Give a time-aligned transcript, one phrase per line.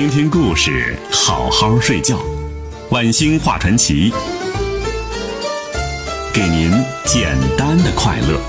[0.00, 2.18] 听听故事，好好睡觉。
[2.90, 4.10] 晚星话传奇，
[6.32, 6.70] 给您
[7.04, 8.40] 简单的快乐。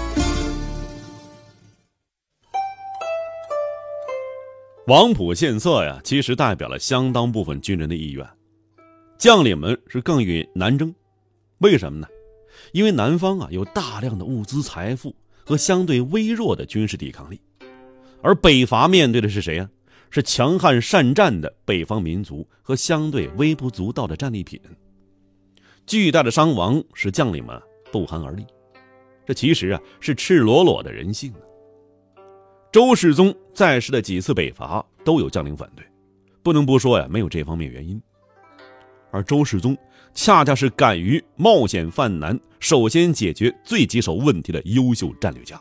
[4.87, 8.25] 王普献策呀，其实代表了相当部分军人的意愿。
[9.17, 10.95] 将领们是更愿南征，
[11.57, 12.07] 为什么呢？
[12.71, 15.13] 因为南方啊有大量的物资财富
[15.43, 17.41] 和相对微弱的军事抵抗力，
[18.21, 19.67] 而北伐面对的是谁呀？
[20.11, 24.59] 是强悍善战的北方民族和相对微不足道的战利品。
[25.87, 27.59] 巨大的伤亡使将领们
[27.91, 28.45] 不寒而栗，
[29.25, 31.33] 这其实啊是赤裸裸的人性。
[32.71, 35.85] 周世宗在世的几次北伐都有将领反对，
[36.43, 38.01] 不能不说呀没有这方面原因。
[39.11, 39.77] 而周世宗
[40.13, 45.59] 恰恰是敢于冒险犯难、首先解决最棘手问题的优秀战略家。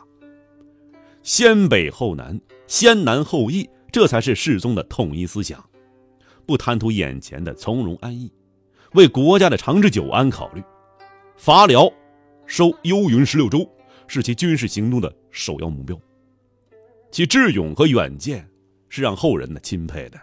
[1.21, 5.63] 先北后南，先南后易，这才是世宗的统一思想。
[6.45, 8.31] 不贪图眼前的从容安逸，
[8.93, 10.63] 为国家的长治久安考虑。
[11.37, 11.91] 伐辽、
[12.45, 13.69] 收幽云十六州
[14.07, 15.99] 是其军事行动的首要目标。
[17.11, 18.47] 其智勇和远见
[18.89, 20.19] 是让后人呢钦佩的。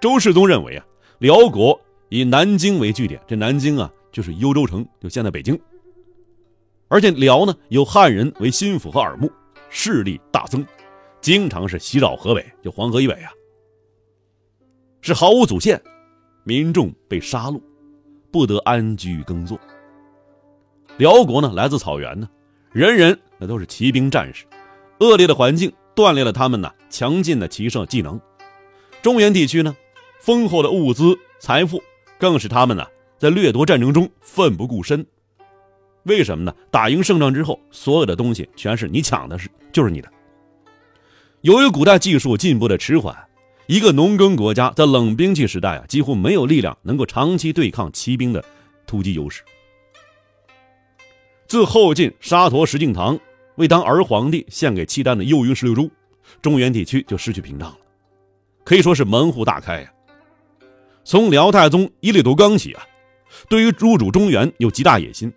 [0.00, 0.84] 周世宗认为啊。
[1.18, 5.58] 辽国以南京为据点，这南京啊就是幽州城，就现在北京。
[6.86, 9.28] 而且辽呢有汉人为心腹和耳目，
[9.68, 10.64] 势力大增，
[11.20, 13.30] 经常是袭扰河北，就黄河以北啊，
[15.00, 15.80] 是毫无祖先，
[16.44, 17.60] 民众被杀戮，
[18.30, 19.58] 不得安居耕作。
[20.96, 22.28] 辽国呢来自草原呢，
[22.72, 24.44] 人人那都是骑兵战士，
[25.00, 28.20] 恶劣的环境锻炼了他们呢强劲的骑射技能。
[29.02, 29.76] 中原地区呢。
[30.20, 31.80] 丰厚的物资财富，
[32.18, 32.84] 更使他们呢
[33.18, 35.06] 在掠夺战争中奋不顾身。
[36.02, 36.52] 为什么呢？
[36.72, 40.10] 打赢胜仗之后，所有的东西全是你抢的，是就是你的。
[41.42, 43.16] 由于古代技术进步的迟缓，
[43.66, 48.44] 一个农耕国家在冷兵器时代啊，几乎没有力量能够长期对抗骑兵的
[48.88, 49.42] 突击优势。
[51.46, 53.16] 自后晋沙陀石敬瑭
[53.54, 55.88] 为当儿皇帝献给契丹的幽云十六州，
[56.42, 57.78] 中原地区就失去屏障了，
[58.64, 59.92] 可以说是门户大开呀。
[61.04, 62.82] 从辽太宗耶律德刚起啊，
[63.48, 65.32] 对于入主中原有极大野心。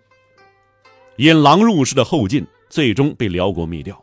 [1.18, 4.01] 引狼入室的后晋最终被辽国灭掉。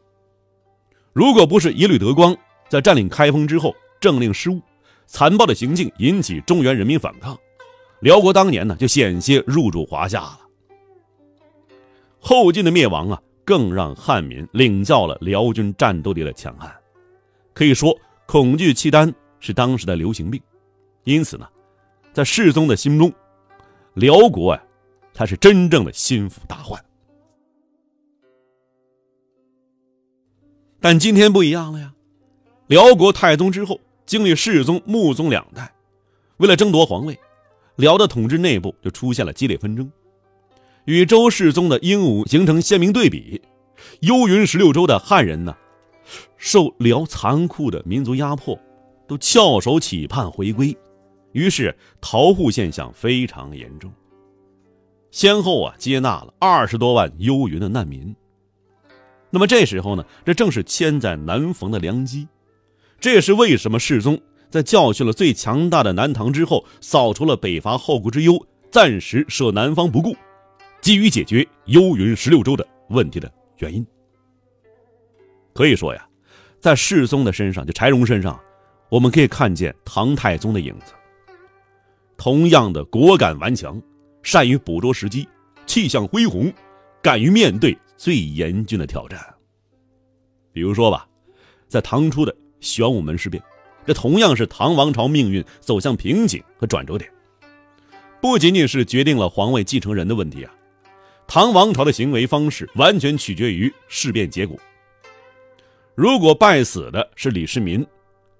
[1.19, 2.34] 如果不是耶律德光
[2.69, 4.62] 在占领开封之后政令失误，
[5.06, 7.38] 残暴的行径引起中原人民反抗，
[8.00, 10.40] 辽国当年呢就险些入主华夏了。
[12.22, 16.74] 后晋的灭亡啊，更让汉民领教了辽军战斗力的强悍。
[17.53, 17.94] 可以说，
[18.25, 20.41] 恐惧契丹是当时的流行病，
[21.03, 21.46] 因此呢。
[22.13, 23.12] 在世宗的心中，
[23.94, 24.63] 辽国啊，
[25.13, 26.81] 才是真正的心腹大患。
[30.81, 31.94] 但今天不一样了呀，
[32.67, 35.73] 辽国太宗之后，经历世宗、穆宗两代，
[36.38, 37.19] 为了争夺皇位，
[37.75, 39.91] 辽的统治内部就出现了激烈纷争，
[40.85, 43.41] 与周世宗的英武形成鲜明对比。
[44.01, 45.56] 幽云十六州的汉人呢，
[46.38, 48.57] 受辽残酷的民族压迫，
[49.07, 50.75] 都翘首企盼回归。
[51.31, 53.91] 于是逃户现象非常严重，
[55.12, 58.16] 先后啊接纳了二十多万幽云的难民。
[59.29, 62.28] 那么这时候呢，这正是千载难逢的良机。
[63.00, 64.19] 这也是为什么世宗
[64.50, 70.16] 在教训了最强大的南唐之后，扫除了北伐后顾之忧，暂时舍南方不顾，
[70.81, 73.85] 急于解决幽云十六州的问题的原因。
[75.53, 76.07] 可以说呀，
[76.59, 78.39] 在世宗的身上，就柴荣身上，
[78.89, 80.94] 我们可以看见唐太宗的影子。
[82.18, 83.81] 同样的果敢顽强，
[84.23, 85.28] 善于捕捉时机，
[85.66, 86.51] 气象恢宏，
[87.01, 89.19] 敢于面对最严峻的挑战。
[90.51, 91.07] 比如说吧，
[91.67, 93.41] 在唐初的玄武门事变，
[93.85, 97.09] 这同样是唐王朝命运走向瓶颈和转折点。
[98.21, 100.53] 不仅仅是决定了皇位继承人的问题啊，
[101.27, 104.57] 唐王朝的行为方式完全取决于事变结果。
[105.95, 107.85] 如果败死的是李世民，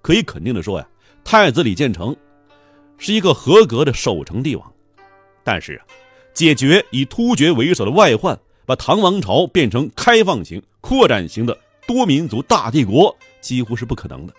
[0.02, 0.88] 可以肯定的说呀，
[1.24, 2.14] 太子李建成。
[3.02, 4.72] 是一个合格的守成帝王，
[5.42, 5.86] 但是啊，
[6.34, 8.38] 解决以突厥为首的外患，
[8.70, 11.58] 把唐王朝变成开放型、扩展型的
[11.88, 14.34] 多民族大帝国，几乎是不可能的。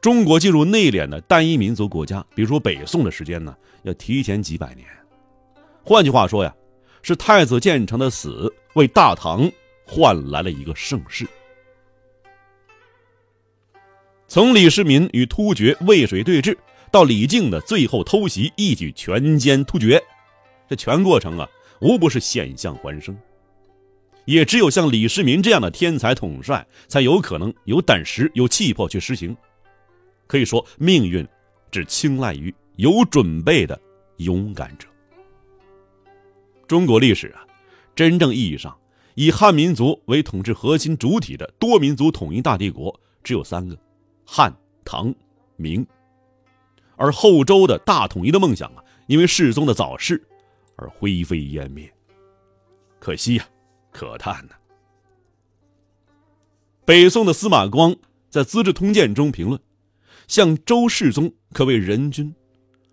[0.00, 4.86] 中国进入内敛的单一民族国家，比如说北宋的时间呢，要提前几百年。
[5.82, 6.54] 换句话说呀，
[7.02, 9.50] 是太子建成的死，为大唐
[9.84, 11.26] 换来了一个盛世。
[14.28, 16.56] 从李世民与突厥渭水对峙。
[16.92, 20.00] 到李靖的最后偷袭，一举全歼突厥，
[20.68, 21.48] 这全过程啊，
[21.80, 23.16] 无不是险象环生。
[24.26, 29.36] 也只有像李世民这样的天才统帅，才有可能有胆识、有气魄去实行。
[30.26, 31.26] 可以说命运
[31.70, 33.80] 只青睐于有准备的
[34.18, 34.86] 勇敢者。
[36.68, 37.44] 中国历史啊，
[37.96, 38.78] 真正意义上
[39.14, 42.94] 以汉民族为统治核心主体的多民族统一大帝国
[43.24, 43.76] 只有三个：
[44.24, 44.54] 汉、
[44.84, 45.12] 唐、
[45.56, 45.84] 明。
[46.94, 50.22] 而后周的大统一的梦想啊，因为世宗的早逝
[50.80, 51.92] 而灰飞烟灭。
[52.98, 53.46] 可惜呀，
[53.92, 54.54] 可叹呐！
[56.84, 57.94] 北宋的司马光
[58.30, 59.60] 在《资治通鉴》中评论
[60.26, 62.34] ：“像周世宗可谓仁君，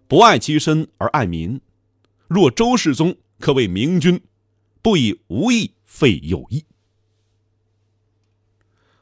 [0.08, 1.60] 不爱其身而爱民；
[2.28, 4.22] 若周世宗可谓明君，
[4.82, 6.66] 不以无义废有义。”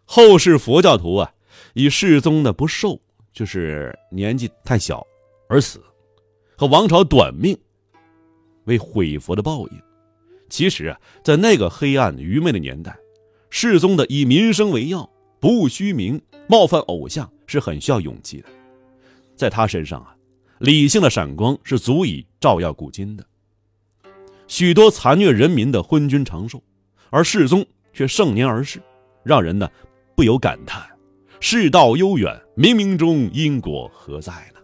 [0.06, 1.34] 后世佛教徒啊，
[1.74, 3.02] 以世宗的不寿。
[3.34, 5.06] 就是年纪太小
[5.50, 5.84] 而死，
[6.58, 7.60] 和王朝短命
[8.66, 9.82] 为毁佛的报应。
[10.50, 12.96] 其实啊，在那个黑暗愚昧的年代，
[13.50, 15.10] 世宗的以民生为要，
[15.40, 18.48] 不务虚名，冒犯偶像是很需要勇气的。
[19.36, 20.16] 在他身上啊，
[20.60, 23.26] 理性的闪光是足以照耀古今的。
[24.48, 26.62] 许多残虐人民的昏君长寿，
[27.10, 28.80] 而世宗却盛年而逝，
[29.24, 29.68] 让人呢
[30.16, 30.86] 不由感叹。
[31.40, 34.55] 世道悠远，冥冥中因果何在呢？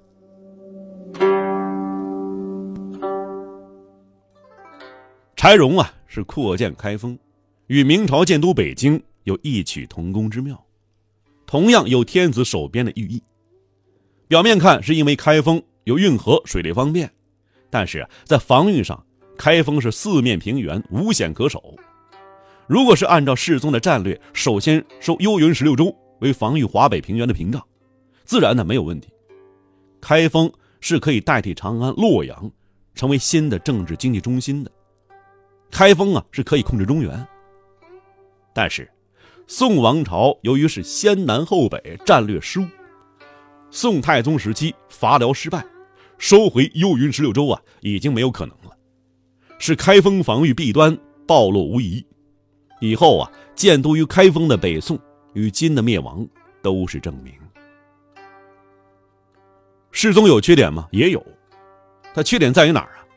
[5.41, 7.17] 柴荣啊，是扩建开封，
[7.65, 10.63] 与明朝建都北京有异曲同工之妙，
[11.47, 13.19] 同样有天子守边的寓意。
[14.27, 17.11] 表面看是因为开封有运河，水利方便，
[17.71, 19.03] 但是在防御上，
[19.35, 21.75] 开封是四面平原，无险可守。
[22.67, 25.91] 如果是按照世宗的战略，首先收幽云十六州。
[26.19, 27.59] 为防御华北平原的屏障，
[28.25, 29.09] 自然呢没有问题。
[29.99, 32.51] 开封是可以代替长安、洛阳，
[32.93, 34.71] 成为新的政治经济中心的。
[35.71, 37.27] 开封啊是可以控制中原。
[38.53, 38.89] 但是，
[39.47, 42.67] 宋王朝由于是先南后北，战略失误。
[43.69, 45.65] 宋太宗时期伐辽失败，
[46.17, 48.75] 收回幽云十六州啊已经没有可能了，
[49.57, 50.95] 是开封防御弊端
[51.25, 52.05] 暴露无遗。
[52.81, 54.99] 以后啊建都于开封的北宋。
[55.33, 56.27] 与金的灭亡
[56.61, 57.33] 都是证明。
[59.93, 60.89] 世宗有缺点吗？
[60.91, 61.25] 也有，
[62.13, 63.07] 他缺点在于哪儿啊？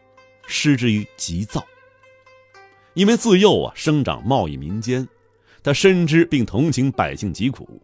[0.47, 1.67] 失之于急躁。
[2.94, 5.06] 因为自幼啊生长贸易民间，
[5.62, 7.81] 他深知并同情百姓疾苦，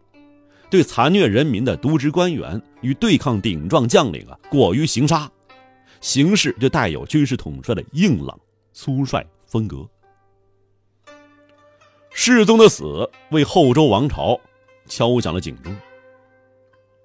[0.69, 5.29] 对残虐人民的渎职官员与对抗顶撞将领啊过于行杀，
[5.99, 8.39] 行事就带有军事统帅的硬朗
[8.71, 9.87] 粗率风格。
[12.09, 14.39] 世宗的死为后周王朝
[14.85, 15.75] 敲响了警钟。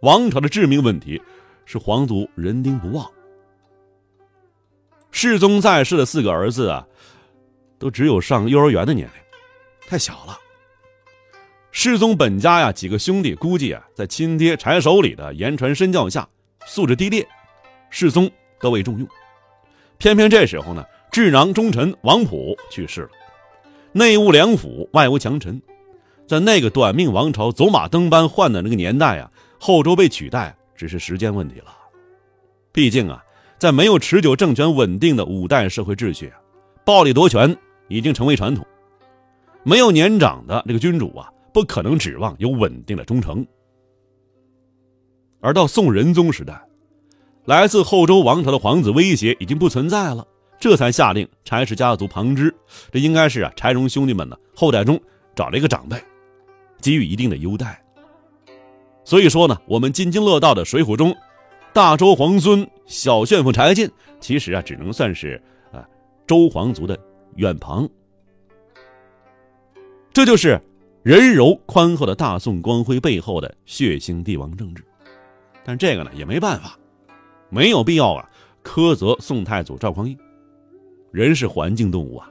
[0.01, 1.21] 王朝的致命问题
[1.65, 3.11] 是皇族人丁不旺。
[5.11, 6.87] 世宗在世的四个儿子啊，
[7.79, 10.39] 都只有上幼儿园的年龄，太小了。
[11.71, 16.27] 世宗本家呀，几个兄弟估计啊，在亲爹柴守礼的言传身教下，
[16.67, 17.27] 素质低劣，
[17.91, 19.07] 世宗都未重用。
[19.99, 23.11] 偏偏这时候呢，智囊忠臣王溥去世了。
[23.93, 25.61] 内务两府，外无强臣，
[26.27, 29.31] 在那个短命王朝走马灯般换的那个年代啊，
[29.61, 31.67] 后周被取代只是时间问题了。
[32.73, 33.23] 毕竟啊，
[33.59, 36.33] 在没有持久政权稳定的五代社会秩序，
[36.85, 37.55] 暴力夺权
[37.89, 38.67] 已经成为传统。
[39.63, 43.47] 没有年长的这个君主啊，不可能指望有稳定的忠诚。
[45.41, 46.61] 而到宋仁宗时代，
[47.45, 50.27] 来自后周王朝的皇子威胁已经不存在了。
[50.59, 52.53] 这才下令柴氏家族旁支，
[52.91, 54.99] 这应该是啊柴荣兄弟们的后代中
[55.35, 56.03] 找了一个长辈，
[56.81, 57.85] 给予一定的优待。
[59.05, 61.15] 所以说呢，我们津津乐道的《水浒》中，
[61.75, 63.89] 大周皇孙小旋风柴进，
[64.19, 65.41] 其实啊只能算是
[65.73, 65.87] 啊
[66.27, 66.99] 周皇族的
[67.37, 67.89] 远旁。
[70.13, 70.61] 这就是
[71.03, 74.85] 仁柔宽厚的大宋光辉背后的血腥帝王政治。
[75.65, 76.79] 但这个呢也没办法，
[77.51, 78.29] 没有必要啊
[78.65, 80.17] 苛责宋太祖赵匡胤。
[81.13, 82.29] 人是环境动物啊，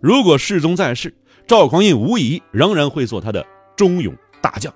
[0.00, 1.14] 如果世宗在世，
[1.46, 3.44] 赵匡胤无疑仍然会做他的
[3.76, 4.72] 忠勇大将。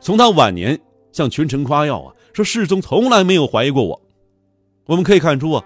[0.00, 0.78] 从他晚年
[1.10, 4.00] 向群臣夸耀啊，说世宗从来没有怀疑过我。
[4.86, 5.64] 我们可以看出啊，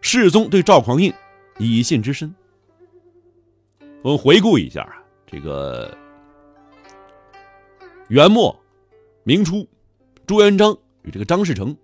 [0.00, 1.12] 世宗对赵匡胤
[1.58, 2.34] 以信之身。
[4.02, 5.96] 我们回顾一下啊，这个
[8.08, 8.56] 元末、
[9.24, 9.68] 明初，
[10.26, 11.76] 朱元璋与这个张士诚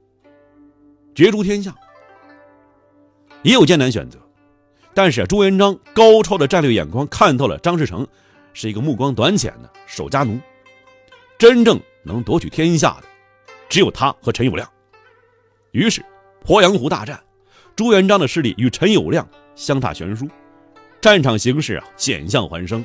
[1.14, 1.74] 角逐天下。
[3.42, 4.18] 也有艰难选择，
[4.94, 8.06] 但是啊朱元璋高超的战略眼光看透了张士诚
[8.54, 10.38] 是一个目光短浅的守家奴，
[11.36, 13.08] 真正能夺取天下的
[13.68, 14.66] 只有他和陈友谅。
[15.72, 16.02] 于是
[16.42, 17.22] 鄱阳湖大战，
[17.76, 20.28] 朱元璋的势力与陈友谅相差悬殊，
[21.00, 22.84] 战场形势啊险象环生，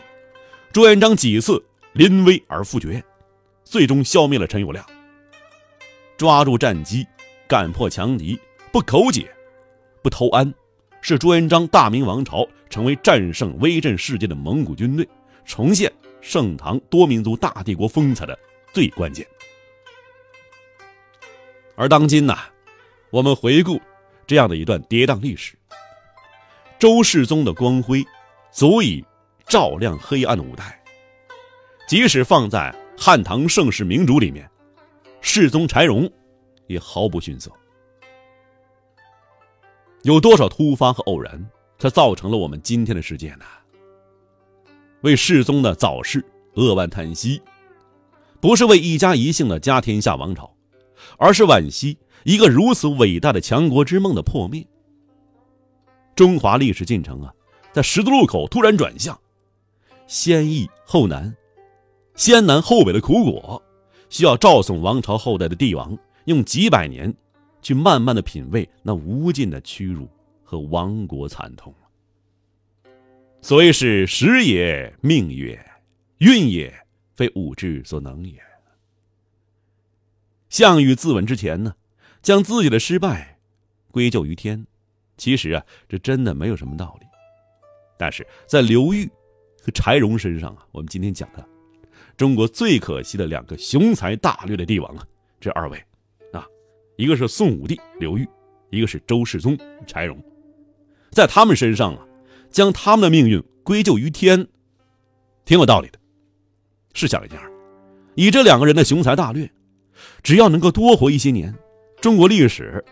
[0.71, 3.03] 朱元璋几次临危而复决，
[3.63, 4.83] 最终消灭了陈友谅，
[6.17, 7.05] 抓住战机，
[7.47, 8.39] 干破强敌，
[8.71, 9.29] 不口解，
[10.01, 10.53] 不偷安，
[11.01, 15.07] 是朱元璋大明王朝成为战胜威震世界的蒙古军队，
[15.45, 18.37] 重现盛唐多民族大帝国风采的
[18.71, 19.25] 最关键。
[21.75, 22.37] 而当今呢，
[23.09, 23.81] 我们回顾
[24.27, 25.55] 这样的一段跌宕历史，
[26.79, 28.05] 周世宗的光辉
[28.51, 29.03] 足以
[29.45, 30.81] 照亮黑暗的舞台。
[31.87, 34.49] 即使放在汉唐盛世明主里面，
[35.19, 36.09] 世宗柴荣
[36.67, 37.51] 也毫不逊色。
[40.03, 41.45] 有多少突发和偶然，
[41.77, 43.45] 才造成了我们今天的世界呢？
[45.01, 47.41] 为世宗的早逝扼腕叹息，
[48.39, 50.49] 不是为一家一姓的家天下王朝。
[51.17, 54.65] 而是惋惜一个如此伟大的强国之梦的破灭。
[56.19, 57.33] 中华历史进程啊，
[57.71, 59.17] 在十字路口突然转向，
[60.05, 61.33] 先易后难，
[62.13, 63.63] 先南后北的苦果，
[64.09, 67.15] 需要赵宋王朝后代的帝王用几百年，
[67.61, 70.09] 去慢慢的品味那无尽的屈辱
[70.43, 71.73] 和亡国惨痛。
[73.41, 75.57] 所谓是时也命也，
[76.17, 76.85] 运也，
[77.15, 78.37] 非物质所能也。
[80.49, 81.75] 项羽自刎之前呢，
[82.21, 83.39] 将自己的失败
[83.89, 84.67] 归咎于天，
[85.19, 87.05] 其实啊，这真的没有什么道理。
[87.99, 89.05] 但是在刘裕
[89.61, 91.45] 和柴荣身上啊，我们今天讲的
[92.17, 95.05] 中国最可惜的两个雄才大略的帝王啊，
[95.39, 95.77] 这二位
[96.31, 96.47] 啊，
[96.95, 98.27] 一个是宋武帝刘裕，
[98.69, 100.17] 一个是周世宗柴荣，
[101.11, 102.07] 在他们身上啊，
[102.49, 104.47] 将他们的命运归咎于天，
[105.43, 105.99] 挺有道理的。
[106.93, 107.39] 试想一下，
[108.15, 109.49] 以这两个人的雄才大略。
[110.23, 111.53] 只要能够多活一些年，
[111.99, 112.83] 中国历史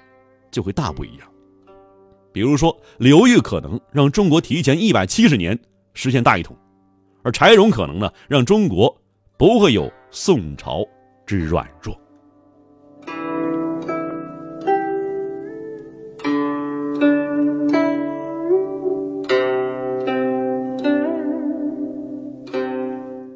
[0.52, 1.32] 就会大不一样。
[2.38, 5.58] 比如说，刘裕可能让中国提前一百七十年
[5.96, 6.56] 实现大一统，
[7.24, 8.96] 而柴荣可能呢，让中国
[9.38, 10.86] 不会有宋朝
[11.26, 12.00] 之软弱。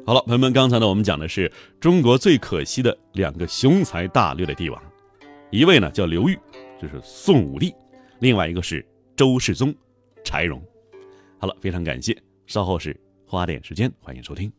[0.06, 4.80] 好了，朋友们，刚才呢，我们讲的是中国最可惜的两个雄才大略的帝王，
[5.50, 6.38] 一位呢叫刘裕，
[6.80, 7.72] 就是宋武帝；
[8.20, 9.74] 另外一个是周世宗，
[10.24, 10.62] 柴荣。
[11.38, 12.16] 好了，非常感谢，
[12.46, 14.52] 稍后是花点时间，欢迎收听。